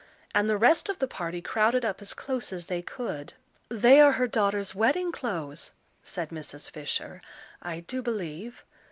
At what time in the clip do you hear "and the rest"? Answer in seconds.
0.33-0.89